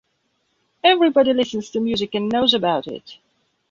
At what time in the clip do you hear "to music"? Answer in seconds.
1.69-2.15